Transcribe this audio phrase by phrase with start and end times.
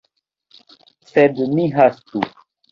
[1.11, 2.27] Sed ni hastu.